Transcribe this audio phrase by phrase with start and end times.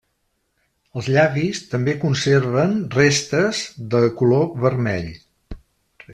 [0.99, 3.61] Els llavis també conserven restes
[3.93, 5.11] de color vermell.